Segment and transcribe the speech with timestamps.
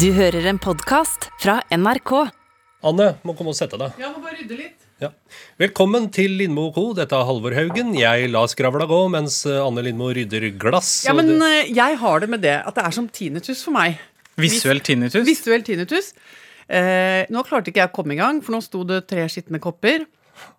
[0.00, 2.10] Du hører en podkast fra NRK.
[2.86, 3.94] Anne, må komme og sette deg.
[4.00, 4.74] Ja, må bare rydde litt.
[5.00, 5.10] Ja.
[5.60, 6.90] Velkommen til Lindmo Co.
[6.96, 7.94] Dette er Halvor Haugen.
[7.98, 10.90] Jeg lar skravla gå mens eh, Anne Lindmo rydder glass.
[11.06, 11.38] Ja, men det-
[11.68, 13.98] eh, jeg har det med det at det er som tinnitus for meg.
[14.40, 15.24] Visuell tinnitus?
[15.28, 16.12] Visuell tinnitus.
[16.68, 19.60] Eh, nå klarte ikke jeg å komme i gang, for nå sto det tre skitne
[19.60, 20.04] kopper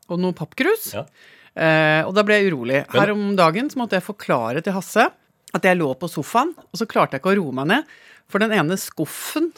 [0.09, 0.93] og noe pappkrus.
[0.97, 1.05] Ja.
[1.57, 2.83] Eh, og da ble jeg urolig.
[2.93, 5.09] Her om dagen så måtte jeg forklare til Hasse
[5.53, 7.97] at jeg lå på sofaen, og så klarte jeg ikke å roe meg ned.
[8.31, 9.51] For den ene skuffen,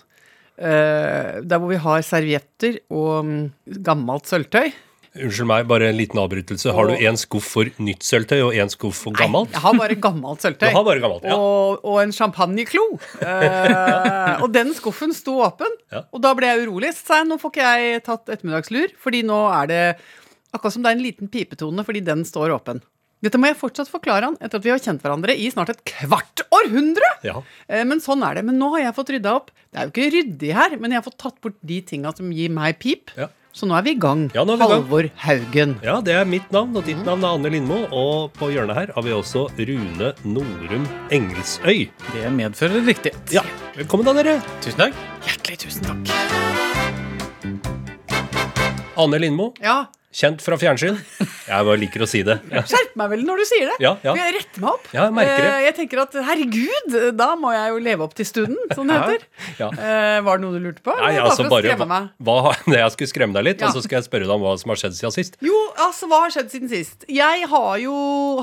[0.59, 3.41] eh, der hvor vi har servietter og mm,
[3.85, 4.69] gammelt sølvtøy
[5.17, 6.69] Unnskyld meg, bare en liten avbrytelse.
[6.77, 9.49] Har du én skuff for nytt sølvtøy og én skuff for gammelt?
[9.49, 10.67] Nei, jeg har bare gammelt sølvtøy.
[10.69, 11.33] Du har bare gammelt, ja.
[11.35, 12.83] og, og en champagneklo.
[13.25, 16.03] Eh, og den skuffen sto åpen, Ja.
[16.13, 16.93] og da ble jeg urolig.
[16.93, 19.81] Så sa jeg nå får ikke jeg tatt ettermiddagslur, fordi nå er det
[20.53, 22.83] akkurat som det er en liten pipetone fordi den står åpen.
[23.19, 25.81] Dette må jeg fortsatt forklare han etter at vi har kjent hverandre i snart et
[25.91, 27.07] kvart århundre!
[27.27, 27.41] Ja.
[27.67, 28.45] Eh, Men sånn er det.
[28.47, 29.49] Men nå har jeg fått rydda opp.
[29.73, 32.31] Det er jo ikke ryddig her, men jeg har fått tatt bort de tinga som
[32.31, 33.11] gir meg pip.
[33.19, 33.27] Ja.
[33.51, 34.27] Så nå er vi i gang.
[34.37, 35.19] Ja, nå er vi Halvor gang.
[35.25, 35.75] Haugen.
[35.83, 37.81] ja, det er mitt navn, og ditt navn er Anne Lindmo.
[37.91, 41.89] Og på hjørnet her har vi også Rune Norum Engelsøy.
[42.13, 43.35] Det medfører riktighet.
[43.35, 43.43] Ja,
[43.75, 44.37] velkommen da, dere.
[44.63, 45.03] Tusen takk.
[45.27, 46.03] Hjertelig tusen takk.
[48.99, 50.95] Anne Lindmo, Ja, kjent fra fjernsyn.
[51.19, 52.39] Jeg bare liker å si det.
[52.49, 52.63] Ja.
[52.65, 53.75] Skjerp meg vel når du sier det.
[53.83, 54.15] Ja, ja.
[54.17, 54.87] Jeg retter meg opp.
[54.89, 55.51] Ja, jeg merker det.
[55.51, 58.97] Eh, Jeg tenker at herregud, da må jeg jo leve opp til stunden, som det
[58.97, 59.27] heter.
[59.61, 59.69] ja.
[59.69, 60.95] Eh, var det noe du lurte på?
[60.97, 64.25] Nei, altså bare hva, hva, Jeg skulle skremme deg litt, og så skal jeg spørre
[64.25, 65.37] deg om hva som har skjedd siden sist.
[65.45, 67.05] Jo, altså, hva har skjedd siden sist?
[67.09, 67.95] Jeg har jo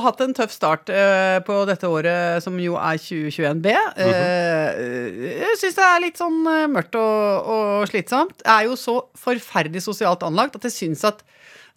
[0.06, 3.74] hatt en tøff start eh, på dette året, som jo er 2021B.
[3.74, 5.22] Mm -hmm.
[5.42, 8.38] jeg syns det er litt sånn mørkt og, og slitsomt.
[8.44, 11.22] Jeg er jo så forferdelig sosialt anlagt at jeg syns at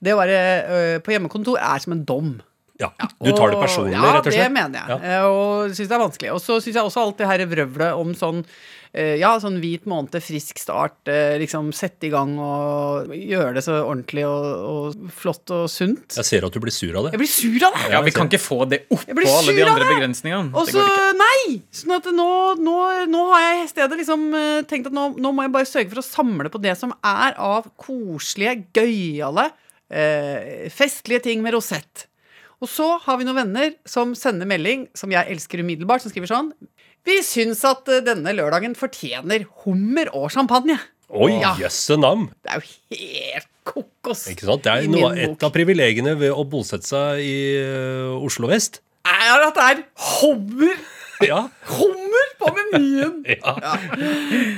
[0.01, 2.37] det å være eh, på hjemmekontor er som en dom.
[2.79, 4.39] Ja, Du tar det Og- personlig, ja, rett og slett?
[4.39, 4.87] Ja, det mener jeg.
[4.87, 4.97] Ja.
[5.19, 6.29] Eh, Og syns det er vanskelig.
[6.31, 8.45] Og så syns jeg også alt det her vrøvlet om sånn
[8.95, 13.63] eh, ja, sånn hvit måned, frisk start, eh, liksom sette i gang og gjøre det
[13.67, 14.47] så ordentlig og,
[14.95, 16.15] og flott og sunt.
[16.15, 17.11] Jeg ser at du blir sur av det.
[17.13, 17.91] Jeg blir sur av det!
[17.91, 20.55] Ja, Vi kan ikke få det oppå alle de andre begrensningene.
[20.55, 20.87] Og så
[21.19, 21.59] nei!
[21.75, 22.29] Sånn at nå,
[22.63, 22.77] nå,
[23.11, 24.25] nå har jeg i stedet liksom
[24.71, 27.35] tenkt at nå, nå må jeg bare sørge for å samle på det som er
[27.37, 29.51] av koselige, gøyale,
[29.91, 32.05] eh, festlige ting med rosett.
[32.59, 36.27] Og så har vi noen venner som sender melding, som jeg elsker umiddelbart, som skriver
[36.27, 36.49] sånn
[37.07, 40.75] Vi syns at eh, denne lørdagen fortjener hummer og champagne.
[41.09, 41.55] Oi, Ja.
[41.57, 42.27] jøsse navn!
[42.45, 44.27] Det er jo helt kokos.
[44.29, 44.65] Ikke sant?
[44.67, 47.33] Det er noe, et av privilegiene ved å bosette seg i
[47.63, 48.81] uh, Oslo vest.
[49.09, 49.81] Er at det er
[50.19, 50.77] hummer!
[51.25, 51.39] Ja.
[51.79, 51.98] Hummer
[52.49, 53.17] på menyen!
[53.43, 53.73] ja.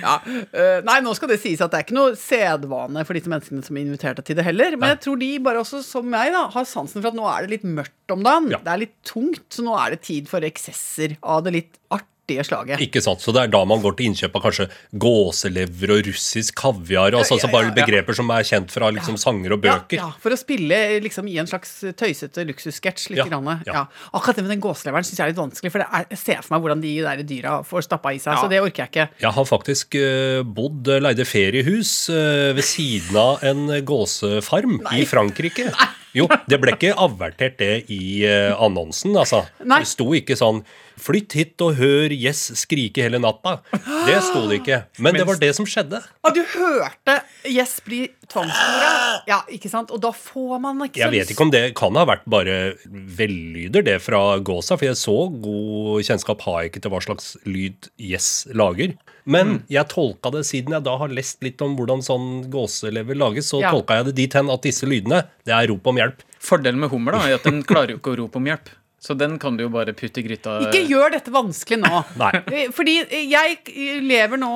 [0.02, 3.32] Ja, øh, nei, nå skal det sies at det er ikke noe sedvane for disse
[3.32, 4.78] menneskene som inviterte til det heller.
[4.80, 7.46] Men jeg tror de bare også, som meg, da, har sansen for at nå er
[7.46, 8.52] det litt mørkt om dagen.
[8.54, 8.62] Ja.
[8.66, 12.11] Det er litt tungt, så nå er det tid for eksesser av det litt artige
[12.48, 12.80] slaget.
[12.86, 14.68] Ikke sant, Så det er da man går til innkjøp av kanskje
[15.02, 17.16] gåselever og russisk kaviar.
[17.18, 17.78] Altså, Ja, ja, altså bare ja, ja.
[17.82, 19.98] begreper som er kjent fra liksom, sanger og bøker.
[20.00, 23.10] Ja, ja, for å spille liksom i en slags tøysete luksussketsj.
[23.12, 23.50] litt Ja, grann.
[23.66, 23.74] ja.
[23.82, 23.84] Ja.
[24.14, 26.42] Akkurat det med den gåseleveren syns jeg er litt vanskelig, for det er, jeg ser
[26.42, 28.36] for meg hvordan de der dyra får stappa i seg.
[28.36, 28.42] Ja.
[28.42, 29.08] Så det orker jeg ikke.
[29.26, 35.06] Jeg har faktisk uh, bodd, øh, leide feriehus uh, ved siden av en gåsefarm i
[35.10, 35.72] Frankrike.
[35.72, 35.90] Nei.
[36.12, 39.46] Jo, det ble ikke avertert det i uh, annonsen, altså.
[39.64, 39.80] Nei.
[39.86, 40.60] Det sto ikke sånn
[41.02, 43.58] 'Flytt hit og hør Yes skrike hele natta'.
[44.06, 44.84] Det sto det ikke.
[45.02, 46.02] Men det var det som skjedde.
[46.24, 47.16] Og du hørte
[47.50, 48.92] Yes bli tvangsmora?
[49.28, 49.90] Ja, ikke sant?
[49.92, 53.84] Og da får man ikke Jeg vet ikke om det kan ha vært bare vellyder,
[53.84, 57.90] det fra gåsa, for jeg så god kjennskap har jeg ikke til hva slags lyd
[58.00, 58.94] Yes lager.
[59.26, 63.50] Men jeg tolka det, siden jeg da har lest litt om hvordan sånn gåselever lages,
[63.52, 63.72] så Ja.
[63.72, 66.22] tolka jeg det dit hen at disse lydene, det er rop om hjelp.
[66.42, 68.70] Fordelen med hummer da, er at den klarer jo ikke å rope om hjelp.
[69.02, 70.60] Så den kan du jo bare putte i gryta.
[70.68, 72.02] Ikke gjør dette vanskelig nå.
[72.78, 73.00] Fordi
[73.32, 73.58] jeg
[74.06, 74.52] lever nå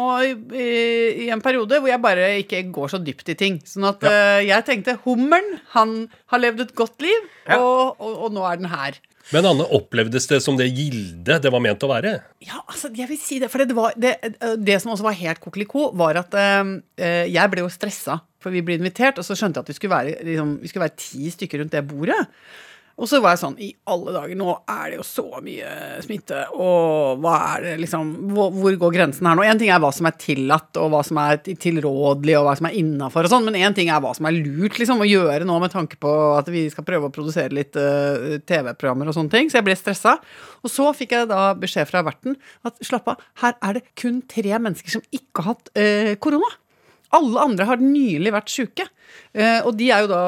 [0.54, 3.58] i en periode hvor jeg bare ikke går så dypt i ting.
[3.66, 4.38] Sånn at ja.
[4.46, 5.98] jeg tenkte hummeren, han
[6.30, 7.26] har levd et godt liv,
[7.58, 9.02] og, og, og nå er den her.
[9.34, 12.12] Men Anne, opplevdes det som det gilde det var ment å være?
[12.46, 13.50] Ja, altså, jeg vil si det.
[13.50, 14.14] For det, var, det,
[14.62, 16.76] det som også var helt kokeliko, var at øh,
[17.34, 18.20] jeg ble jo stressa.
[18.44, 20.86] For vi ble invitert, og så skjønte jeg at vi skulle være, liksom, vi skulle
[20.86, 22.22] være ti stykker rundt det bordet.
[22.96, 25.72] Og så var jeg sånn I alle dager, nå er det jo så mye
[26.06, 29.44] smitte, og hva er det liksom Hvor, hvor går grensen her nå?
[29.44, 32.70] Én ting er hva som er tillatt, og hva som er tilrådelig, og hva som
[32.70, 35.48] er innafor og sånn, men én ting er hva som er lurt liksom å gjøre
[35.48, 39.34] nå med tanke på at vi skal prøve å produsere litt uh, TV-programmer og sånne
[39.34, 39.52] ting.
[39.52, 40.16] Så jeg ble stressa.
[40.64, 42.38] Og så fikk jeg da beskjed fra verten
[42.68, 46.52] at slapp av, her er det kun tre mennesker som ikke har hatt uh, korona.
[47.16, 48.88] Alle andre har nylig vært sjuke.
[49.36, 50.22] Eh, og de er jo da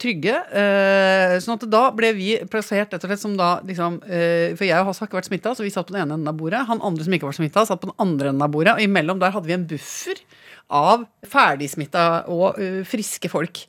[0.00, 0.34] trygge.
[0.60, 4.66] Eh, sånn at da ble vi plassert rett og slett som da liksom eh, For
[4.68, 6.36] jeg og Hasse har ikke vært smitta, så vi satt på den ene enden av
[6.38, 6.66] bordet.
[6.68, 8.76] Han andre som ikke var smitta, satt på den andre enden av bordet.
[8.76, 10.22] Og imellom der hadde vi en buffer
[10.70, 13.64] av ferdigsmitta og friske folk.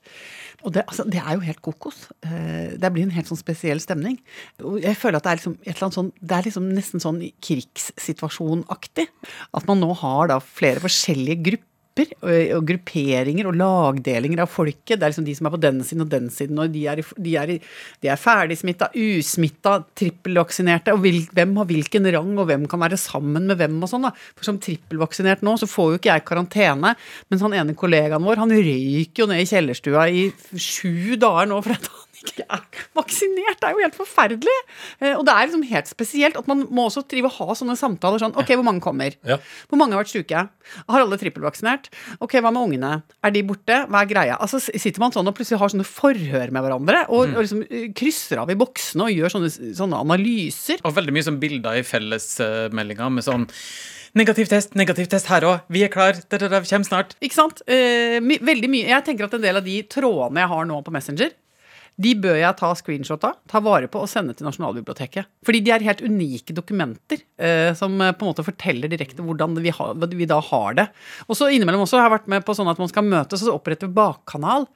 [0.62, 2.04] Og det, altså, det er jo helt kokos.
[2.22, 4.20] Det blir en helt sånn spesiell stemning.
[4.84, 7.18] Jeg føler at det er liksom et eller annet sånn Det er liksom nesten sånn
[7.48, 9.08] krigssituasjonaktig.
[9.58, 11.71] At man nå har da flere forskjellige grupper.
[11.92, 14.96] Og, og grupperinger og lagdelinger av folket.
[14.96, 16.60] Det er liksom de som er på den siden og den siden.
[16.64, 17.52] Og de er, i- de er,
[18.08, 20.94] er ferdigsmitta, usmitta, trippelvaksinerte.
[20.96, 24.08] Og vil, hvem har hvilken rang, og hvem kan være sammen med hvem og sånn.
[24.08, 24.14] da.
[24.38, 26.96] For som trippelvaksinert nå, så får jo ikke jeg karantene.
[27.30, 31.60] Mens han ene kollegaen vår, han røyker jo ned i kjellerstua i sju dager nå
[31.62, 32.62] for at han ikke er
[32.98, 33.60] vaksinert.
[33.62, 34.58] Det er jo helt forferdelig.
[35.02, 37.76] Eh, Og det er liksom helt spesielt at man må også drive og ha sånne
[37.80, 39.16] samtaler sånn Ok, hvor mange kommer?
[39.28, 39.38] Ja.
[39.70, 40.44] Hvor mange har vært syke?
[40.88, 41.90] Har alle trippelvaksinert?
[42.22, 42.92] Ok, hva med ungene?
[43.24, 43.82] Er de borte?
[43.90, 44.38] Hva er greia?
[44.42, 47.88] Altså Sitter man sånn og plutselig har sånne forhør med hverandre, og, og liksom eh,
[47.98, 50.82] krysser av i boksene og gjør sånne, sånne analyser.
[50.86, 53.48] Og veldig mye sånn bilder i fellesmeldinga med sånn
[54.12, 55.62] Negativ test, negativ test her òg.
[55.72, 56.18] Vi er klar.
[56.28, 57.14] dere vi kommer snart.
[57.24, 57.62] Ikke sant?
[57.64, 58.90] Eh, my, veldig mye.
[58.90, 61.32] Jeg tenker at en del av de trådene jeg har nå på Messenger,
[62.02, 65.28] de bør jeg ta screenshot av, ta vare på og sende til Nasjonalbiblioteket.
[65.46, 69.58] Fordi de er helt unike dokumenter eh, som eh, på en måte forteller direkte hvordan
[69.62, 70.88] vi, ha, vi da har det.
[71.28, 73.52] Og så innimellom også har jeg vært med på sånn at man skal møtes, og
[73.52, 74.68] så oppretter vi bakkanal.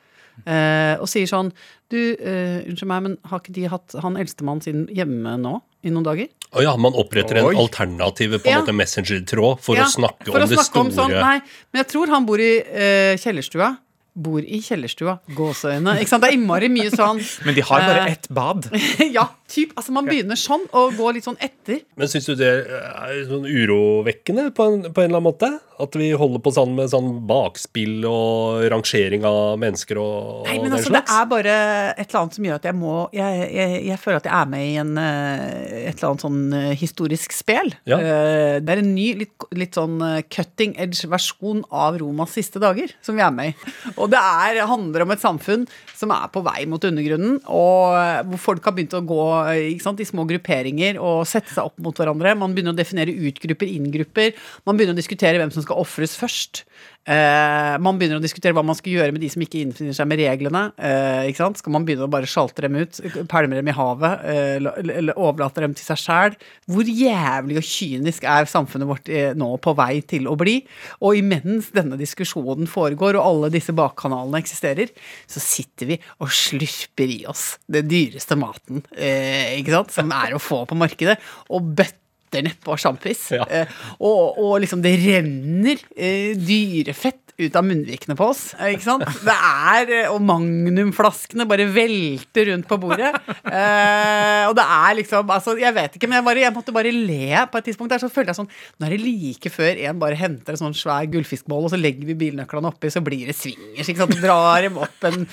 [0.43, 1.53] Eh, og sier sånn
[1.87, 5.61] Du, eh, unnskyld meg, men har ikke de hatt han eldstemann sin hjemme nå?
[5.85, 6.27] I noen dager?
[6.55, 7.55] Å ja, man oppretter en Oi.
[7.61, 8.61] alternativ på en Ja.
[8.63, 11.37] måte messenger-tråd for Ja, å snakke for om å det snakke om sånn, Nei,
[11.71, 13.77] men jeg tror han bor i eh, kjellerstua.
[14.15, 15.17] Bor i kjellerstua.
[15.35, 15.97] Gåseøyne.
[15.99, 16.23] Ikke sant?
[16.23, 18.11] Det er innmari mye sånn Men de har bare Eh.
[18.13, 18.69] ett bad.
[19.17, 19.73] Ja, typ.
[19.77, 21.83] Altså, man begynner sånn og går litt sånn etter.
[21.99, 25.51] Men syns du det er sånn urovekkende på en, på en eller annen måte?
[25.75, 30.69] At vi holder på sånn med sånn bakspill og rangering av mennesker og, Nei, men
[30.69, 31.55] den altså, det er bare
[31.97, 34.47] et eller annet som gjør at jeg må Jeg, jeg, jeg føler at jeg er
[34.53, 35.41] med i en, eh,
[35.89, 37.73] et eller annet sånn eh, historisk spel.
[37.91, 37.99] Ja.
[37.99, 42.95] Eh, Det er en ny, litt, litt sånn eh, cutting edge-versjon av Romas siste dager
[43.03, 43.75] som vi er med i.
[43.97, 48.23] Og det er, handler om et samfunn som er på vei mot undergrunnen, og eh,
[48.31, 49.34] hvor folk har begynt å gå eh,
[49.83, 52.35] sant, i små grupperinger og sette seg opp mot hverandre.
[52.39, 54.35] Man begynner å definere ut-grupper, inn-grupper.
[54.67, 56.65] Man begynner å diskutere hvem som skal ofres først.
[57.05, 60.07] Eh, man begynner å diskutere hva man skal gjøre med de som ikke innfinner seg
[60.09, 60.63] med reglene.
[60.73, 61.59] Eh, ikke sant?
[61.61, 62.97] Skal man begynne å bare sjalte dem ut,
[63.29, 66.37] pælme dem i havet, eh, eller overlate dem til seg sjæl?
[66.71, 70.57] Hvor jævlig og kynisk er samfunnet vårt eh, nå på vei til å bli?
[71.05, 74.89] Og imens denne diskusjonen foregår, og alle disse bakkanalene eksisterer,
[75.29, 79.93] så sitter vi og slurper i oss den dyreste maten eh, ikke sant?
[79.93, 81.19] som er å få på markedet,
[81.53, 82.01] og bøtter
[82.43, 83.27] nedpå sjampis.
[83.35, 83.45] Ja.
[83.49, 83.67] Eh,
[83.99, 88.53] og, og liksom det renner eh, dyrefett ut av munnvikene på oss.
[88.63, 89.01] Ikke sant?
[89.25, 93.09] Det er, eh, Og magnumflaskene bare velter rundt på bordet.
[93.43, 96.91] Eh, og det er liksom altså, Jeg vet ikke, men jeg, bare, jeg måtte bare
[96.95, 97.99] le på et tidspunkt der.
[97.99, 98.47] Så følte jeg sånn
[98.79, 102.07] Nå er det like før en bare henter en sånn svær gullfiskboll, og så legger
[102.07, 103.89] vi bilnøklene oppi, så blir det swingers.
[103.91, 104.15] Ikke sant?
[104.23, 105.27] Drar dem opp en,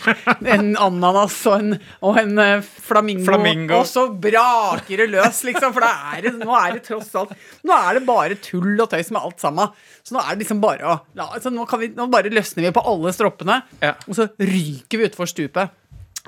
[0.56, 2.34] en ananas og en, og en
[2.66, 3.78] flamingo, Flamingo.
[3.78, 5.70] og så braker det løs, liksom.
[5.78, 7.33] For er det, nå er det tross alt
[7.67, 9.73] Nå er det bare tull og tøys med alt sammen.
[10.06, 12.69] Så nå er det liksom bare å ja, altså nå, kan vi, nå bare løsner
[12.69, 13.94] vi på alle stroppene, Ja.
[14.06, 15.75] og så ryker vi utfor stupet.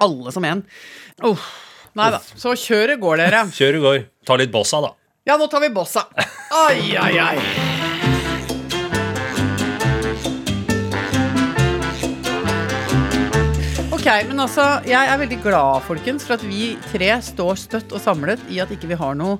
[0.02, 0.64] Alle som en.
[1.22, 1.38] Oh,
[1.94, 2.18] Nei da.
[2.18, 3.44] Så kjøret går, dere.
[3.60, 4.00] Kjør i går.
[4.26, 4.90] Ta litt bossa, da.
[5.30, 6.08] Ja, nå tar vi bossa.
[6.64, 8.44] Ai, ai, ai.
[13.94, 18.02] Ok, men altså, Jeg er veldig glad folkens, for at vi tre står støtt og
[18.04, 19.38] samlet i at ikke vi har noe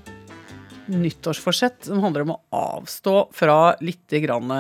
[0.91, 4.51] nyttårsforsett som handler om å avstå fra litt grann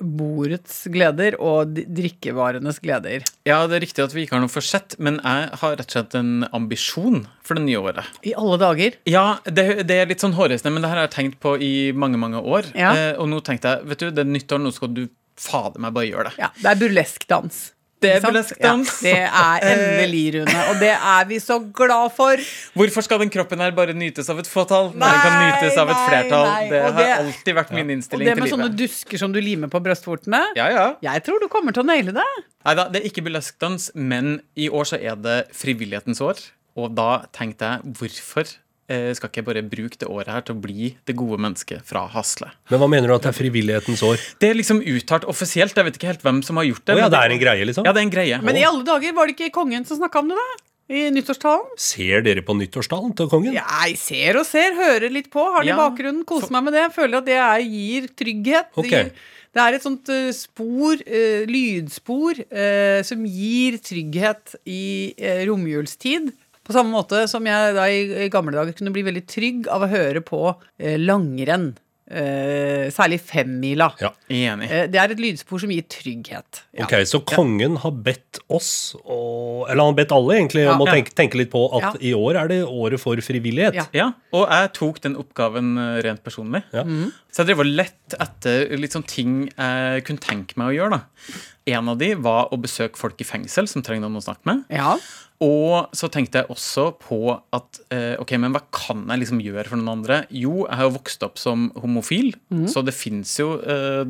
[0.00, 3.26] bordets gleder og drikkevarenes gleder.
[3.48, 5.96] Ja, det er riktig at vi ikke har noe forsett, men jeg har rett og
[5.96, 8.18] slett en ambisjon for det nye året.
[8.26, 8.98] I alle dager.
[9.08, 11.90] Ja, det, det er litt sånn hårreisende, men det her har jeg tenkt på i
[11.96, 12.68] mange, mange år.
[12.78, 12.92] Ja.
[12.92, 15.06] Eh, og nå tenkte jeg, vet du, det er nyttår, nå skal du
[15.38, 16.38] fader meg bare gjøre det.
[16.42, 17.60] Ja, det er burleskdans.
[17.70, 18.60] Det er Ikke.
[18.62, 20.58] Ja, det er endelig, Rune.
[20.70, 22.36] Og det er vi så glad for.
[22.78, 24.92] Hvorfor skal den kroppen her bare nytes av et fåtall?
[24.94, 26.46] når Nei, den kan nytes av et flertall.
[26.46, 28.30] nei, Det og har det- alltid vært min innstilling til livet.
[28.30, 30.42] Og det med sånne dusker som du limer på brystvortene.
[30.54, 30.86] Ja, ja.
[31.02, 32.28] Jeg tror du kommer til å naile det.
[32.64, 36.38] Neida, det er ikke bløskdans men i år så er det frivillighetens år.
[36.76, 38.56] Og da tenkte jeg, hvorfor eh,
[38.88, 42.06] skal ikke jeg bare bruke det året her til å bli det gode mennesket fra
[42.08, 42.48] Hasle?
[42.72, 44.22] Men hva mener du at det er frivillighetens år?
[44.40, 45.76] Det er liksom uttalt offisielt.
[45.76, 46.96] Jeg vet ikke helt hvem som har gjort det.
[46.96, 47.84] Oh, ja, det er en greie, liksom?
[47.84, 48.40] Ja, det er en greie.
[48.44, 50.64] Men i alle dager var det ikke kongen som snakka om det, da?
[50.88, 51.74] i nyttårstalen.
[51.80, 53.56] Ser dere på nyttårstalen til kongen?
[53.56, 56.86] Jeg ser og ser, hører litt på, har Ja, i bakgrunnen, koser meg med det.
[56.96, 58.70] Føler at det er, gir trygghet.
[58.72, 59.10] Det, gir,
[59.56, 64.84] det er et sånt eh, spor, eh, lydspor, eh, som gir trygghet i
[65.20, 66.32] uh, romjulstid.
[66.68, 69.86] På samme måte som jeg da i, i gamle dager kunne bli veldig trygg av
[69.86, 70.42] å høre på
[70.78, 71.70] eh, langrenn.
[72.08, 73.90] Eh, særlig femmila.
[74.00, 74.08] Ja.
[74.32, 74.68] Enig.
[74.72, 76.62] Eh, det er et lydspor som gir trygghet.
[76.72, 76.86] Ja.
[76.86, 78.70] Ok, Så kongen har bedt oss,
[79.02, 81.92] og, eller han har bedt alle egentlig, om å tenke, tenke litt på at Ja.
[82.00, 83.76] i år er det året for frivillighet.
[83.76, 83.84] Ja.
[83.92, 86.62] Ja, og jeg tok den oppgaven eh, rent personlig.
[86.72, 86.86] Ja.
[87.28, 90.96] Så jeg drev og lett etter litt sånn ting jeg kunne tenke meg å gjøre.
[90.96, 91.36] da.
[91.74, 94.64] En av de var å besøke folk i fengsel som trenger noen å snakke med.
[94.72, 94.96] Ja.
[95.44, 97.18] Og så tenkte jeg også på
[97.54, 100.16] at eh, ok, men hva kan jeg liksom gjøre for noen andre?
[100.34, 102.32] Jo, jeg har jo vokst opp som homofil,
[102.72, 104.02] så det fins jo eh,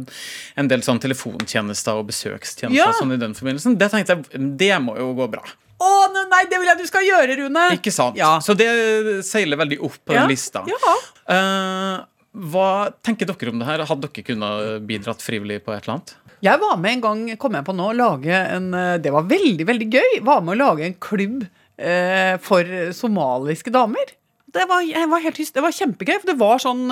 [0.56, 2.88] en del sånn telefontjenester og besøkstjenester Ja.
[2.96, 3.76] sånn i den forbindelsen.
[3.76, 5.44] Det tenkte jeg, det må jo gå bra.
[5.78, 5.88] Å,
[6.32, 7.66] nei, det vil jeg du skal gjøre, Rune!
[7.76, 8.16] Ikke sant?
[8.18, 8.38] Ja.
[8.42, 8.70] Så det
[9.28, 10.64] seiler veldig opp på den lista.
[10.66, 10.94] Ja.
[11.36, 11.98] Eh,
[12.54, 12.70] hva
[13.04, 13.84] tenker dere om det her?
[13.88, 16.16] Hadde dere kunnet bidratt frivillig på et eller annet?
[16.44, 19.66] Jeg var med en gang, kom jeg på nå, lage en eh, Det var veldig,
[19.66, 20.20] veldig gøy.
[20.26, 24.14] Var med å lage en klubb eh, for somaliske damer.
[24.48, 25.40] Det var, var helt.
[25.54, 26.14] Det var kjempegøy.
[26.22, 26.86] For det var sånn,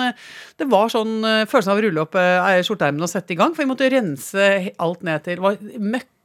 [0.61, 3.55] det var sånn eh, følelsen av å rulle opp eh, skjorteermene og sette i gang.
[3.57, 4.51] For vi måtte rense
[4.83, 5.59] alt ned til Det var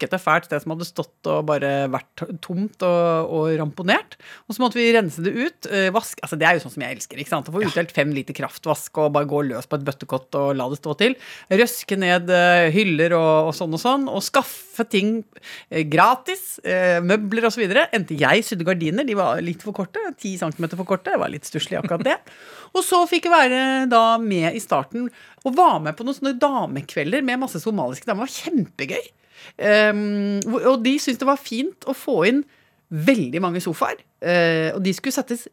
[0.02, 4.16] møkkete fælt sted som hadde stått og bare vært tomt og, og ramponert.
[4.48, 5.68] Og så måtte vi rense det ut.
[5.70, 7.20] eh, Vask, altså Det er jo sånn som jeg elsker.
[7.22, 7.50] ikke sant?
[7.50, 10.68] Å få utdelt fem liter kraftvask og bare gå løs på et bøttekott og la
[10.72, 11.16] det stå til.
[11.52, 14.08] Røske ned eh, hyller og, og sånn og sånn.
[14.10, 15.22] Og skaffe ting
[15.70, 16.58] eh, gratis.
[17.06, 17.64] Møbler osv.
[17.94, 19.06] Endte jeg sydde gardiner.
[19.08, 20.02] De var litt for korte.
[20.18, 21.14] 10 cm for korte.
[21.14, 22.18] Det var litt stusslig, akkurat det.
[22.76, 25.10] Og så fikk jeg være da med i starten
[25.44, 28.30] og var med på noen sånne damekvelder med masse somaliske damer.
[28.30, 29.10] Det var kjempegøy.
[29.58, 32.44] Um, og de syntes det var fint å få inn
[32.92, 34.02] veldig mange sofaer.
[34.22, 35.48] Uh, og de skulle settes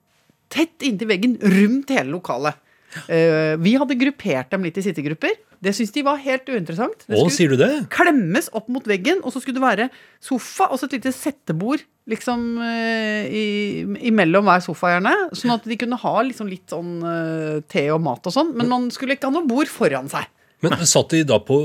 [0.52, 2.56] tett inntil veggen rundt hele lokalet.
[3.04, 5.36] Uh, vi hadde gruppert dem litt i sittegrupper.
[5.58, 7.02] Det syntes de var helt uinteressant.
[7.04, 7.70] Det Å, skulle sier du det?
[7.92, 9.88] klemmes opp mot veggen, og så skulle det være
[10.22, 15.14] sofa og så et lite settebord liksom uh, i, imellom hver sofa, gjerne.
[15.36, 18.54] Sånn at de kunne ha liksom litt sånn uh, te og mat og sånn.
[18.56, 20.30] Men man skulle ikke ha noe bord foran seg.
[20.64, 21.56] Men satt de da på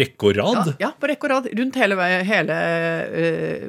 [0.00, 0.70] rekke og rad?
[0.80, 1.48] ja, på rekke og rad.
[1.58, 2.54] Rundt hele, hele
[3.20, 3.66] eh,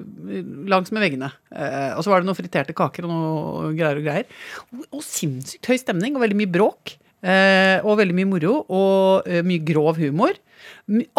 [0.72, 1.32] langs med veggene.
[1.52, 4.30] Eh, og så var det noen friterte kaker og noe greier og greier.
[4.72, 6.96] Og, og sinnssykt høy stemning og veldig mye bråk.
[7.20, 10.38] eh, og veldig mye moro og eh, mye grov humor.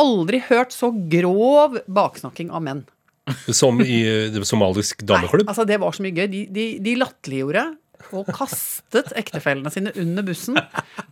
[0.00, 2.80] Aldri hørt så grov baksnakking av menn.
[3.52, 5.44] Som i eh, somalisk dameklubb?
[5.44, 6.26] Nei, altså det var så mye gøy.
[6.32, 7.66] De, de, de latterliggjorde
[8.16, 10.58] og kastet ektefellene sine under bussen.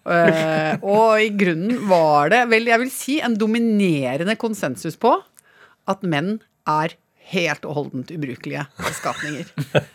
[0.08, 5.18] Eh, og i grunnen var det vel, jeg vil si, en dominerende konsensus på
[5.88, 6.96] at menn er
[7.28, 8.64] helt og holdent ubrukelige
[8.96, 9.48] skapninger.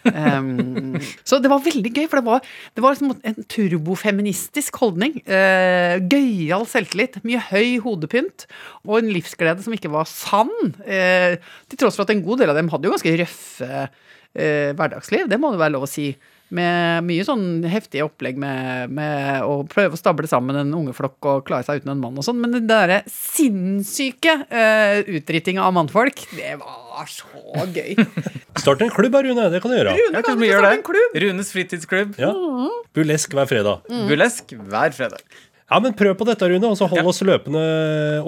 [0.05, 2.43] Um, så det var veldig gøy, for det var,
[2.75, 5.17] det var liksom en turbofeministisk holdning.
[5.25, 8.45] Uh, Gøyal selvtillit, mye høy hodepynt
[8.85, 10.53] og en livsglede som ikke var sann.
[10.85, 11.39] Uh,
[11.71, 15.25] til tross for at en god del av dem hadde jo ganske røffe uh, hverdagsliv,
[15.31, 16.11] det må det være lov å si.
[16.53, 21.45] Med mye sånn heftige opplegg med, med å prøve å stable sammen en ungeflokk og
[21.47, 22.37] klare seg uten en mann og sånn.
[22.43, 27.95] Men den derre sinnssyke uh, utdrittinga av mannfolk, det var så gøy.
[28.61, 29.47] Start en klubb da, Rune.
[29.53, 29.95] Det kan du gjøre.
[29.97, 30.77] Rune, Ja, kan du vi starte det.
[30.77, 31.17] en klubb?
[31.25, 32.13] Runes fritidsklubb.
[32.21, 32.29] Ja.
[32.93, 33.89] Bulesk hver fredag.
[34.11, 35.25] Bulesk hver fredag.
[35.73, 37.07] Ja, men Prøv på dette, Rune, og så hold Ja.
[37.09, 37.63] oss løpende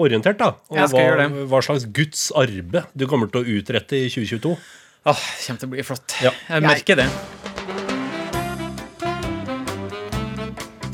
[0.02, 0.38] orientert.
[0.40, 1.46] da Og Jeg skal hva, gjøre det.
[1.52, 4.56] hva slags Guds arbeid du kommer til å utrette i 2022.
[5.06, 6.16] Åh, kommer til å bli flott.
[6.24, 6.32] Ja.
[6.50, 7.06] Jeg merker det.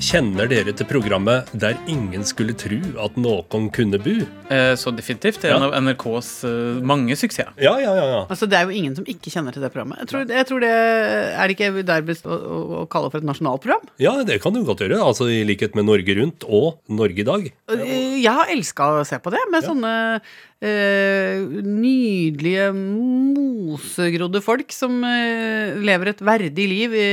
[0.02, 4.24] Kjenner dere til programmet Der ingen skulle tru at noen kunne bu?
[4.50, 5.38] Eh, Så definitivt.
[5.44, 7.52] Det er en av NRKs eh, mange suksesser.
[7.62, 8.06] Ja, ja, ja.
[8.10, 8.20] ja.
[8.26, 10.02] Altså, det er jo ingen som ikke kjenner til det programmet.
[10.02, 13.28] Jeg tror, jeg tror det Er det ikke derbest å, å, å kalle for et
[13.30, 13.86] nasjonalprogram?
[14.02, 14.98] Ja, det kan du godt gjøre.
[15.06, 17.46] Altså I likhet med Norge Rundt og Norge i dag.
[17.76, 19.94] Eh, Jeg har elska å se på det, med sånne
[20.62, 27.04] nydelige, mosegrodde folk som eh, lever et verdig liv i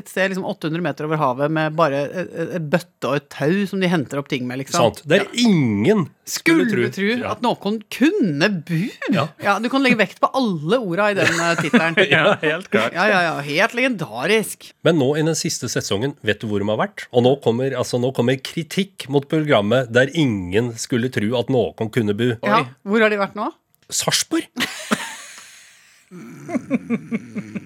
[0.00, 3.82] et sted liksom 800 meter over havet med bare et, bøtte og et tau som
[3.82, 4.90] de henter opp ting med, liksom.
[4.90, 5.02] Sant?
[5.08, 7.32] Der ingen skulle, Skulle tro Ja.
[7.32, 8.84] at noen kunne bu!
[9.10, 9.26] Ja.
[9.60, 11.96] Du kan legge vekt på alle orda i den uh, tittelen.
[12.10, 12.94] Ja, helt klart.
[12.94, 13.32] Ja, ja, ja.
[13.44, 14.70] Helt legendarisk.
[14.86, 17.06] Men nå i den siste sesongen, vet du hvor de har vært?
[17.14, 21.90] Og nå kommer, altså, nå kommer kritikk mot programmet der ingen skulle tro at noen
[21.92, 22.28] kunne bu.
[22.46, 22.62] Ja.
[22.90, 23.46] Hvor har de vært nå?
[23.90, 24.48] Sarpsborg!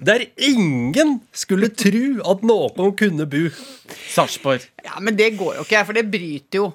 [0.05, 3.47] Der ingen skulle tro at noen kunne bu.
[4.13, 4.67] Sarpsborg.
[4.85, 6.67] Ja, men det går jo ikke, for det bryter jo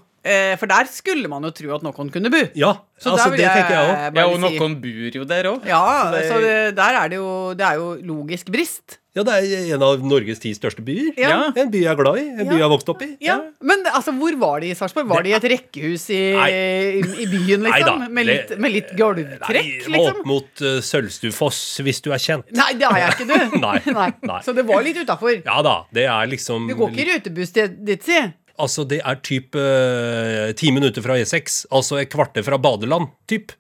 [0.60, 2.42] for der skulle man jo tro at noen kunne bo.
[2.54, 4.16] Ja, Så altså det tenker jeg òg.
[4.20, 5.64] Ja, og si- noen bor jo der òg.
[5.66, 8.98] Ja, det- så det, der er det jo Det er jo logisk brist.
[9.16, 11.08] Ja, det er en av Norges ti største byer.
[11.18, 11.50] Ja.
[11.58, 12.28] En by jeg er glad i.
[12.30, 13.16] En by jeg har vokst opp i.
[13.20, 15.08] Ja, Men altså, hvor var de i Sarpsborg?
[15.10, 16.50] Var de i et rekkehus i, Nei.
[17.00, 18.04] i, i byen, Nei liksom?
[18.12, 20.20] med, det- litt, med litt gulvtrekk, Nei, liksom?
[20.20, 22.52] Opp mot uh, Sølvstufoss, hvis du er kjent.
[22.54, 23.58] Nei, det er jeg ikke, du.
[23.66, 23.80] Nei,
[24.22, 24.38] nei.
[24.46, 25.42] Så det var litt utafor.
[25.42, 28.20] Ja da, det er liksom Du går ikke i rutebuss til ditt, si?
[28.60, 31.64] Altså, det er typ uh, ti minutter fra E6.
[31.72, 33.54] Altså et kvarter fra badeland, typ.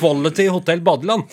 [0.00, 1.26] Quality Hotell Badeland.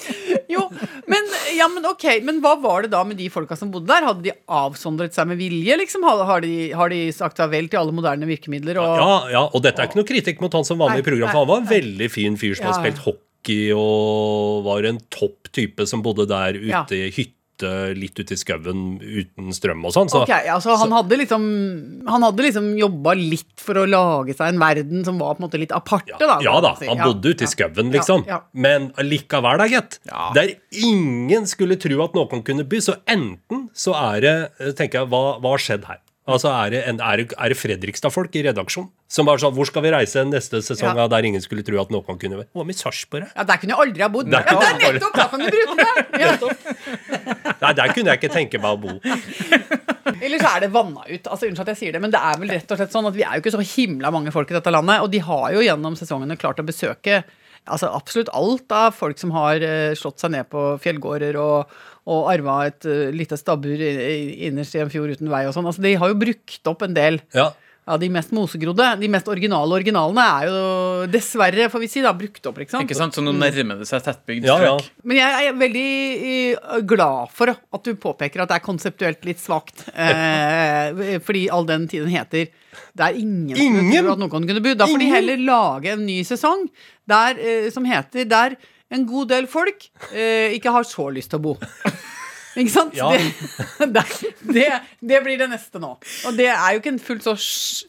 [0.52, 0.66] Jo,
[1.08, 1.28] men,
[1.58, 4.06] ja, men ok, men hva var det da med de folka som bodde der?
[4.08, 6.04] Hadde de avsondret seg med vilje, liksom?
[6.08, 8.80] Har, har, de, har de sagt farvel til alle moderne virkemidler?
[8.82, 11.08] Og, Ja, ja, og dette er ikke noe kritikk mot han som var med i
[11.08, 11.36] programmet.
[11.36, 15.88] Han var en veldig fin fyr som har spilt hockey og var en topp type
[15.88, 16.84] som bodde der ute Ja.
[17.08, 17.12] i
[17.58, 20.10] hytte litt ute i skauen uten strøm og sånn.
[20.10, 21.44] Så Ok, altså han hadde liksom
[22.08, 25.48] Han hadde liksom jobba litt for å lage seg en verden som var på en
[25.48, 26.40] måte litt aparte, ja, da.
[26.42, 26.88] ja da, si.
[26.88, 28.26] han bodde ute i skauen, liksom.
[28.54, 30.00] Men likevel, da, gitt.
[30.36, 32.82] Der ingen skulle tro at noen kunne by.
[32.82, 36.02] Så enten så er det eh, tenker jeg, hva, har skjedd her?
[36.28, 39.70] Altså Er det, en, er det, er det Fredrikstad-folk i redaksjon som bare sånn Hvor
[39.70, 41.06] skal vi reise neste sesong Ja.
[41.08, 42.50] der ingen skulle tro at noen kunne være?
[42.52, 43.30] Hva med Sarpsborg?
[43.32, 44.28] Ja, Der kunne jeg aldri ha bodd.
[44.28, 45.16] Der Ja, der det er nettopp!
[45.16, 45.94] Da kan du bruke det!
[46.18, 46.34] Ja.
[47.64, 48.96] Nei, der kunne jeg ikke tenke meg å bo.
[50.18, 51.28] Eller så er det vanna ut.
[51.28, 53.18] Altså, Unnskyld at jeg sier det, men det er vel rett og slett sånn at
[53.18, 55.66] vi er jo ikke så himla mange folk i dette landet, og de har jo
[55.66, 57.22] gjennom sesongene klart å besøke
[57.68, 61.74] altså absolutt alt av folk som har eh, slått seg ned på fjellgårder og,
[62.08, 65.68] og arva et uh, lite stabbur innerst i en fjord uten vei og sånn.
[65.68, 67.50] Altså, de har jo brukt opp en del Ja.
[67.88, 68.86] Av de mest mosegrodde.
[69.00, 70.60] De mest originale originalene er jo
[71.12, 72.60] dessverre, får vi si, da, brukt opp.
[72.60, 72.88] ikke sant?
[72.88, 73.16] Ikke sant?
[73.16, 74.76] Så nå nærmer det seg tettbygd Ja, ja.
[75.08, 75.90] Men jeg er veldig
[76.34, 79.88] eh, glad for at du påpeker at det er konseptuelt litt svakt.
[79.94, 84.76] Eh, fordi all den tiden heter Det er ingen, som tror at noen kunne bo.
[84.78, 86.68] Da får de heller lage en ny sesong
[87.08, 88.58] der, eh, som heter Der
[88.94, 91.58] en god del folk eh, ikke har så lyst til å bo.
[92.58, 92.96] Ikke sant?
[92.98, 93.12] Ja.
[93.88, 94.04] Det,
[94.54, 94.66] det,
[95.00, 95.92] det, blir det neste nå.
[96.28, 97.34] Og det er jo ikke en fullt så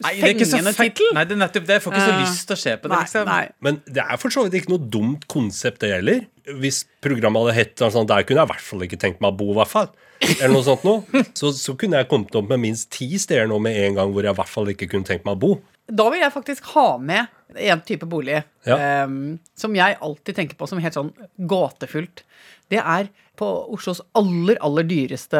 [0.05, 1.09] Nei, fengende tittel.
[1.17, 1.77] Nei, det er nettopp det.
[1.79, 2.99] Jeg får ikke så Eh, lyst til å se på det.
[3.03, 3.25] Liksom.
[3.29, 3.41] nei.
[3.65, 6.21] Men det er for så vidt ikke noe dumt konsept, det heller.
[6.61, 9.37] Hvis programmet hadde hett sånn, der kunne jeg i hvert fall ikke tenkt meg å
[9.41, 9.89] bo, i hvert fall.
[10.29, 11.23] Eller noe sånt noe.
[11.37, 14.25] Så, så kunne jeg kommet opp med minst ti steder nå med en gang hvor
[14.27, 15.51] jeg i hvert fall ikke kunne tenkt meg å bo.
[15.89, 17.25] Da vil jeg faktisk ha med
[17.57, 18.75] en type bolig Ja.
[19.09, 21.09] um, som jeg alltid tenker på som helt sånn
[21.49, 22.21] gåtefullt.
[22.69, 23.07] Det er
[23.39, 25.39] på Oslos aller, aller dyreste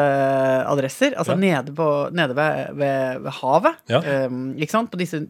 [0.66, 1.12] adresser.
[1.20, 1.40] Altså Ja.
[1.42, 3.74] nede, på, nede ved, ved, ved havet.
[3.92, 4.00] Ja.
[4.26, 4.90] Um, ikke sant?
[4.92, 5.20] På disse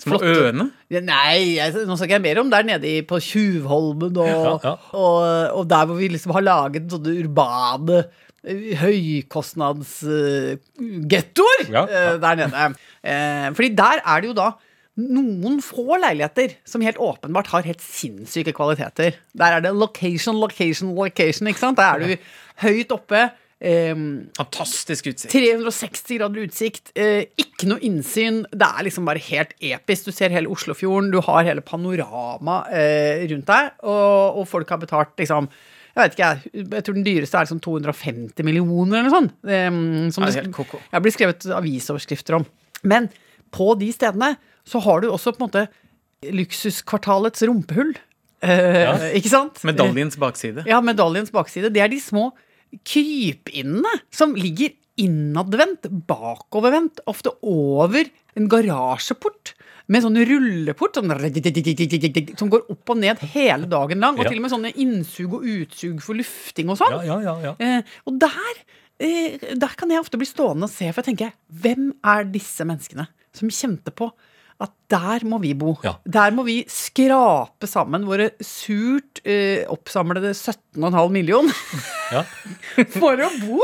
[0.00, 0.70] Små øene.
[0.90, 4.74] Nei, jeg, nå snakker jeg mer om der nede i, på Tjuvholmen og, Ja.
[4.94, 5.16] Og,
[5.58, 7.98] og der hvor vi liksom har laget sånne urbane
[8.46, 12.16] eh, høykostnadsgettoer Ja, ja.
[12.22, 12.52] der nede.
[13.02, 14.48] Uh, fordi der er det jo da
[14.98, 19.18] noen få leiligheter som helt åpenbart har helt sinnssyke kvaliteter.
[19.38, 21.50] Der er det location, location, location.
[21.50, 21.78] ikke sant?
[21.78, 22.32] Der er du
[22.64, 23.28] høyt oppe.
[23.58, 23.94] Eh,
[24.38, 25.32] Fantastisk utsikt.
[25.32, 28.44] 360 grader utsikt, eh, ikke noe innsyn.
[28.50, 30.10] Det er liksom bare helt episk.
[30.10, 34.82] Du ser hele Oslofjorden, du har hele panorama eh, rundt deg, og, og folk har
[34.82, 35.50] betalt liksom
[35.98, 36.26] jeg vet ikke,
[36.76, 39.32] jeg, tror den dyreste er liksom 250 millioner eller noe sånt.
[39.42, 42.44] Um, som Det det, blir skrevet avisoverskrifter om.
[42.86, 43.08] Men
[43.50, 44.36] på de stedene
[44.68, 45.66] så har du også på en måte
[46.34, 47.94] luksuskvartalets rumpehull.
[48.42, 49.62] Eh, Ikke sant?
[49.66, 50.64] Medaljens bakside.
[50.68, 51.72] Ja, medaljens bakside.
[51.74, 52.28] Det er de små
[52.86, 59.54] krypinnene som ligger innadvendt, bakovervendt, ofte over en garasjeport.
[59.88, 61.08] Med sånn rulleport sånn,
[62.36, 64.18] som går opp og ned hele dagen lang.
[64.18, 64.28] Og Ja.
[64.30, 66.92] til og med sånne innsug og utsug for lufting og sånn.
[67.06, 67.54] Ja, ja, ja, ja.
[67.58, 68.54] Eh, og der,
[69.00, 72.66] eh, der kan jeg ofte bli stående og se, for jeg tenker hvem er disse
[72.66, 74.12] menneskene som kjente på
[74.58, 75.76] at der må vi bo.
[75.84, 75.94] Ja.
[76.02, 81.60] Der må vi skrape sammen våre surt eh, oppsamlede 17,5 millioner
[82.14, 82.24] ja.
[82.98, 83.60] for å bo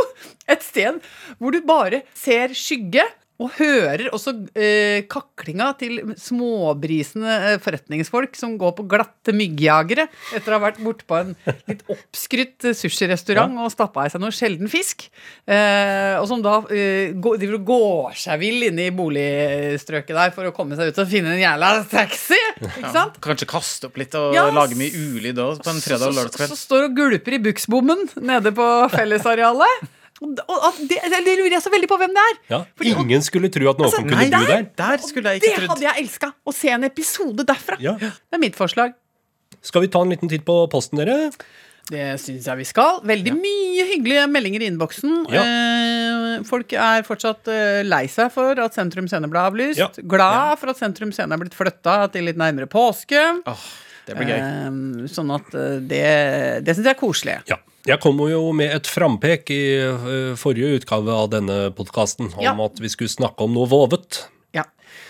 [0.46, 1.00] et sted
[1.40, 3.06] hvor du bare ser skygge.
[3.42, 10.04] Og hører også eh, kaklinga til småbrisende eh, forretningsfolk som går på glatte myggjagere
[10.36, 11.32] etter å ha vært borte på en
[11.66, 13.64] litt oppskrytt sushirestaurant ja.
[13.66, 15.08] og stappa i seg noe sjelden fisk.
[15.50, 20.46] Eh, og som da eh, går, de går seg vill inne i boligstrøket der for
[20.46, 22.38] å komme seg ut og finne en jævla taxi.
[22.62, 23.18] Ikke sant?
[23.24, 26.30] Kanskje kaste opp litt og Ja, lage mye ulyd òg på en fredag og Så,
[26.38, 29.90] så, så står og gulper i buksbommen nede på fellesarealet.
[30.22, 32.36] Og, og at det, det lurer jeg så veldig på hvem det er.
[32.52, 32.60] ja.
[32.78, 34.62] Fordi- Ingen skulle tro at noen Altså, kunne Nei, bo der.
[34.78, 35.68] der skulle jeg Det trodd.
[35.74, 36.32] hadde jeg elska!
[36.46, 37.76] Å se en episode derfra.
[37.82, 37.96] Ja.
[37.98, 38.94] Det er mitt forslag.
[39.64, 41.32] Skal vi ta en liten titt på posten, dere?
[41.90, 43.00] Det syns jeg vi skal.
[43.04, 45.26] Veldig mye hyggelige meldinger i innboksen.
[45.34, 45.42] Ja.
[45.44, 49.76] Eh, folk er fortsatt eh, lei seg for at Sentrum Scene ble avlyst.
[49.82, 49.90] Ja.
[50.00, 53.20] Glad for at Sentrum Scene er blitt flytta til litt nærmere påske.
[53.50, 53.66] Oh,
[54.06, 54.40] det blir gøy.
[54.40, 56.04] Eh, sånn at eh, det,
[56.64, 57.36] det syns jeg er koselig.
[57.52, 57.58] Ja.
[57.84, 62.54] Jeg kom jo med et frampek i eh, forrige utgave av denne podkasten om Ja.
[62.64, 64.22] at vi skulle snakke om noe vovet.
[64.56, 64.64] Ja.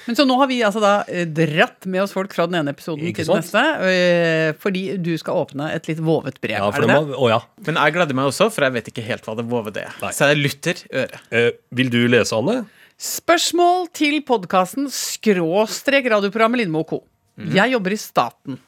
[0.09, 2.73] Men så nå har vi altså da eh, dratt med oss folk fra den ene
[2.75, 6.57] episoden Ikke til den neste, eh, fordi du skal åpne et litt vovet brev.
[6.59, 7.15] Ja, er for det det det?
[7.15, 7.39] må, å ja.
[7.69, 9.95] Men jeg gleder meg også, for jeg vet ikke helt hva det vovede er.
[10.03, 10.11] Nei.
[10.17, 11.21] Så jeg lytter øret.
[11.31, 12.65] Eh, vil du lese, Anne?
[12.99, 17.01] Spørsmål til podkasten skråstrek radioprogrammet Lindmo og co.
[17.39, 17.55] Mhm.
[17.55, 18.59] Jeg jobber i staten.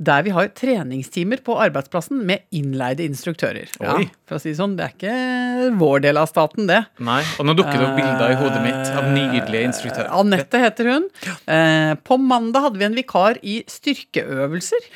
[0.00, 3.68] Der vi har treningstimer på arbeidsplassen med innleide instruktører.
[3.84, 6.78] Ja, for å si det sånn, det er ikke vår del av staten, det.
[7.04, 10.08] Nei, Og nå dukker det opp bilder i hodet mitt av nydelige instruktører.
[10.08, 11.10] Eh, Anette heter hun.
[11.44, 14.88] Eh, På mandag hadde vi en vikar i styrkeøvelser.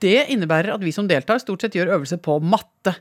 [0.00, 2.96] Det innebærer at vi som deltar, stort sett gjør øvelser på matte.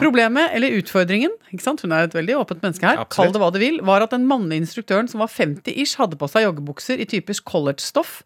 [0.00, 1.82] Problemet, eller utfordringen, ikke sant?
[1.84, 3.12] hun er et veldig åpent menneske her, Absolutt.
[3.12, 6.30] kall det hva du vil, var at den mannlige instruktøren som var 50-ish, hadde på
[6.32, 8.22] seg joggebukser i typisk college-stoff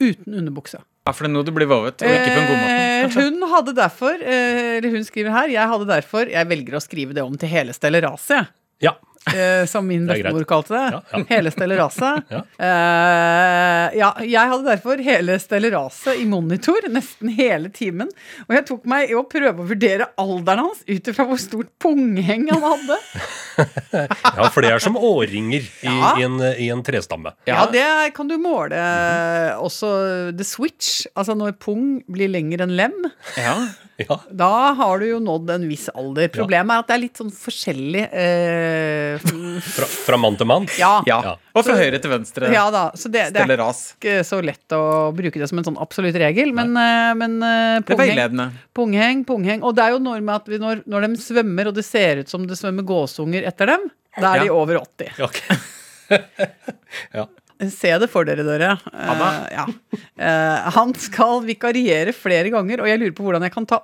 [0.00, 0.80] uten underbukse.
[1.06, 2.72] Ja, for det er nå du blir vovet, og ikke på en god måte.
[2.76, 3.22] Eh, kanskje.
[3.24, 7.16] hun hadde derfor, eh, eller hun skriver her, jeg hadde derfor, jeg velger å skrive
[7.16, 8.50] det om til hele stelleraset,
[8.84, 8.92] Ja.
[9.34, 10.84] Eh, som min bestemor kalte det.
[10.94, 11.24] Ja, ja.
[11.34, 12.24] Hele stelleraset.
[12.30, 12.40] Ja.
[12.62, 18.10] Eh, ja, jeg hadde derfor hele stelleraset i monitor nesten hele timen.
[18.46, 21.72] Og jeg tok meg i å prøve å vurdere alderen hans ut ifra hvor stort
[21.82, 22.98] pungheng han hadde.
[24.36, 26.12] ja, for det er som årringer i, Ja.
[26.20, 27.34] i, en, i en trestamme.
[27.50, 27.84] Ja, det
[28.16, 28.78] kan du måle
[29.58, 29.90] også
[30.36, 31.06] the switch.
[31.18, 32.96] Altså når pung blir lengre enn lem.
[33.40, 33.56] Ja.
[34.00, 34.16] Ja.
[34.32, 36.30] Da har du jo nådd en viss alder.
[36.32, 40.68] Problemet er at det er litt sånn forskjellig eh, Fra, fra mann til mann.
[40.78, 41.34] ja, ja.
[41.56, 42.50] Og fra høyre til venstre.
[42.54, 42.84] ja da.
[42.98, 43.82] Så det, det er ras.
[43.96, 47.80] ikke så lett å bruke det som en sånn absolutt regel, men, eh, men eh,
[47.88, 48.46] pungheng,
[48.76, 49.66] pungheng, pungheng.
[49.66, 52.22] Og det er jo noe med at vi, når, når de svømmer, og det ser
[52.22, 55.20] ut som det svømmer gåsunger etter dem, da er de over 80.
[55.26, 55.60] Okay.
[57.18, 57.26] ja.
[57.68, 58.72] Se det for dere, dere.
[58.88, 59.66] Eh, ja.
[59.68, 63.82] uh, han skal vikariere flere ganger, og jeg lurer på hvordan jeg kan ta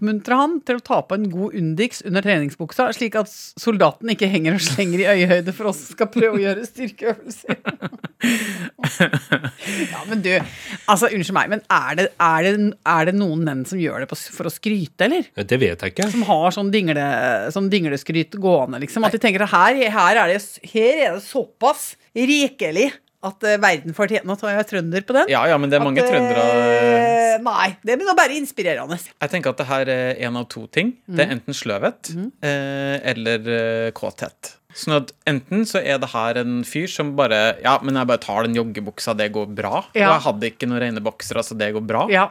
[0.00, 4.30] oppmuntre han til å ta på en god Undix under treningsbuksa, slik at soldaten ikke
[4.32, 7.60] henger og slenger i øyehøyde for oss som skal prøve å gjøre styrkeøvelser.
[9.92, 10.30] ja, men du,
[10.88, 12.54] altså unnskyld meg, men er det, er det,
[12.94, 15.28] er det noen menn som gjør det på, for å skryte, eller?
[15.36, 16.08] Det vet jeg ikke.
[16.14, 17.04] Som har sånn, dingle,
[17.52, 19.04] sånn dingleskryt gående, liksom.
[19.04, 22.88] At de tenker at her, her, er, det, her er det såpass rikelig
[23.22, 25.28] at eh, verden fortjener Nå tar jeg trønder på den.
[25.32, 28.98] Ja, ja, men det er mange At, eh, trøndere Nei, det nå bare inspirerende.
[29.20, 30.94] Jeg tenker at det her er en av to ting.
[31.08, 31.20] Det Mm.
[31.20, 32.10] er enten sløvhet
[32.42, 34.56] eh, eller eh, kåthet.
[34.76, 38.20] Sånn at enten så er det her en fyr som bare Ja, men jeg bare
[38.22, 39.84] tar den joggebuksa, det går bra.
[39.94, 40.10] Ja.
[40.10, 42.04] Og jeg hadde ikke noen rene boksere, så det går bra.
[42.12, 42.28] Ja.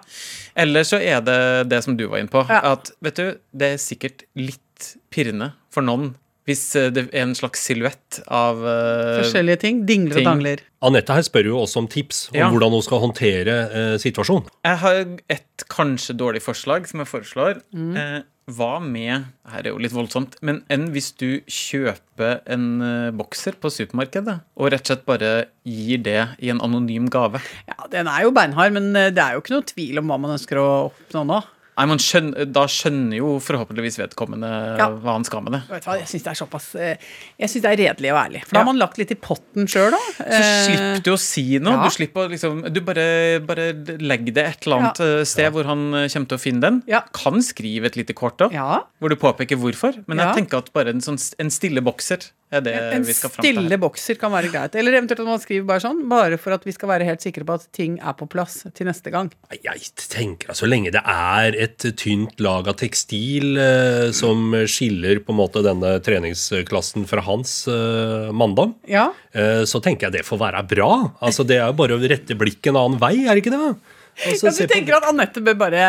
[0.56, 2.45] Eller så er det det som du var inne på.
[2.47, 2.62] Ja.
[2.78, 6.13] At vet du, det er sikkert litt pirrende for noen
[6.49, 9.83] hvis eh, det er en slags silhuett av uh, Forskjellige ting.
[9.89, 10.25] Dingler ting.
[10.25, 10.63] og dangler.
[10.89, 12.49] Anette her spør jo også om tips om Ja.
[12.49, 14.49] hvordan hun skal håndtere uh, situasjonen.
[14.65, 14.99] Jeg har
[15.38, 17.62] et kanskje dårlig forslag som jeg foreslår.
[17.75, 17.93] Mm.
[17.95, 22.81] Uh, hva med Her er jo litt voldsomt, men enn hvis du kjøper en
[23.13, 25.29] bokser på supermarkedet, og rett og slett bare
[25.69, 27.43] gir det i en anonym gave?
[27.69, 30.33] Ja, Den er jo beinhard, men det er jo ikke noe tvil om hva man
[30.33, 31.39] ønsker å oppnå nå.
[31.79, 34.89] Nei, man skjønner, Da skjønner jo forhåpentligvis vedkommende Ja.
[34.91, 35.61] hva han skal med det.
[35.69, 36.97] Vet du hva, Jeg syns det er såpass eh,
[37.39, 38.41] Jeg synes det er redelig og ærlig.
[38.45, 40.09] For da har man lagt litt i potten sjøl òg.
[40.19, 41.83] Så slipper du å si noe.
[41.87, 43.07] Du slipper å liksom Du bare,
[43.47, 43.69] bare
[44.03, 46.81] legg det et eller annet eh, sted hvor han eh, kommer til å finne den.
[47.15, 48.51] Kan skrive et lite kort òg,
[48.99, 50.03] hvor du påpeker hvorfor.
[50.07, 53.29] Men jeg tenker at bare en, sånn, en stille bokser er det En vi skal
[53.33, 53.57] fram til.
[53.59, 54.75] stille bokser kan være greit.
[54.79, 57.45] Eller eventuelt at man skriver bare sånn, bare for at vi skal være helt sikre
[57.45, 59.29] på at ting er på plass til neste gang.
[59.53, 65.21] Jeg tenker at Så lenge det er et tynt lag av tekstil eh, som skiller
[65.21, 70.25] på en måte denne treningsklassen fra hans eh, manndom, Ja, eh, så tenker jeg det
[70.27, 70.91] får være bra.
[71.21, 73.73] Altså Det er jo bare å rette blikket en annen vei, er det ikke det?
[74.19, 75.83] Ja Du på- tenker at Anette bør bare,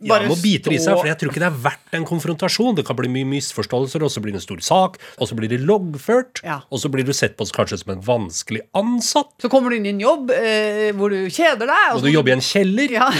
[0.00, 2.74] ja, bare må bite i seg, for jeg tror ikke det er verdt en konfrontasjon.
[2.76, 5.48] Det kan bli mye misforståelser, og så blir det en stor sak, og så blir
[5.52, 6.60] det loggført, Ja.
[6.70, 9.86] og så blir du sett på kanskje som en vanskelig ansatt, Så kommer du inn
[9.86, 11.90] i en jobb eh, hvor du kjeder deg.
[11.92, 12.90] og og du jobber i en kjeller.
[12.90, 13.10] Ja,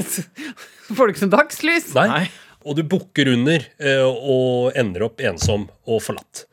[0.00, 0.24] så
[0.94, 1.94] får du ikke sånn dagslys.
[1.94, 2.08] Nei.
[2.08, 2.30] Nei.
[2.64, 6.46] Og du bukker under eh, og ender opp ensom og forlatt.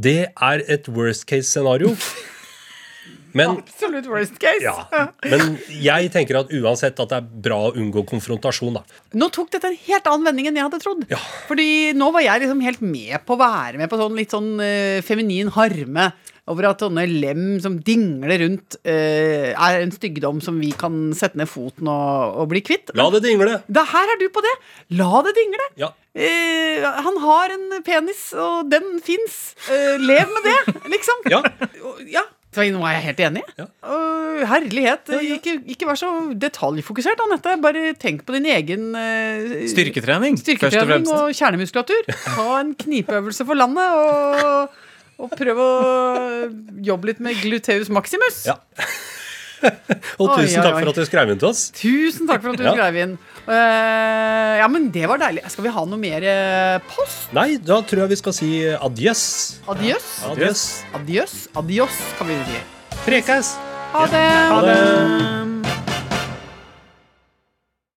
[0.00, 1.92] Det er et worst case scenario.
[3.38, 4.64] Men, Absolutt worst case.
[4.66, 8.82] ja, men jeg tenker at uansett at det er bra å unngå konfrontasjon, da.
[9.18, 11.04] Nå tok dette en helt annen vending enn jeg hadde trodd.
[11.12, 11.20] Ja.
[11.48, 14.56] Fordi nå var jeg liksom helt med på å være med på sånn litt sånn
[14.64, 16.10] eh, feminin harme.
[16.48, 21.36] over at sånne lem som dingler rundt, eh, er en styggdom som vi kan sette
[21.36, 22.94] ned foten og, og bli kvitt.
[22.96, 23.58] La det dingle.
[23.68, 24.54] Da, her er du på det!
[24.96, 25.66] La det dingle!
[25.76, 25.92] Ja.
[26.16, 29.36] Uh, han har en penis, og den fins.
[29.68, 30.56] Uh, lev med det,
[30.96, 31.20] liksom.
[31.30, 31.44] Ja.
[32.08, 32.24] Ja.
[32.56, 33.42] Nå er jeg helt enig.
[33.60, 33.66] Ja.
[33.84, 35.10] Uh, herlighet.
[35.36, 37.52] Ikke, ikke vær så detaljfokusert, Anette.
[37.62, 41.12] Bare tenk på din egen uh, Styrketrening, først og fremst.
[41.12, 42.08] og kjernemuskulatur.
[42.38, 44.80] Ha en knipeøvelse for landet, og,
[45.22, 45.70] og prøv å
[46.88, 48.42] jobbe litt med gluteus maximus.
[48.48, 48.58] Ja.
[50.22, 50.82] Og Oi, tusen oi, takk oi.
[50.84, 51.64] for at du skrev inn til oss.
[51.74, 52.74] Tusen takk for at du Ja.
[52.76, 53.14] skrev inn.
[53.48, 55.46] Eh, ja, men det var deilig.
[55.48, 57.30] Skal vi ha noe mer uh, post?
[57.36, 59.24] Nei, da tror jeg vi skal si adjøs.
[59.72, 60.08] Adjøs.
[60.34, 60.64] Adjøs.
[61.00, 61.36] Adjøs.
[61.56, 62.64] Adjøs, kan vi si.
[63.06, 63.56] Prekes.
[63.94, 64.26] Ha det.
[64.52, 65.47] Ha det.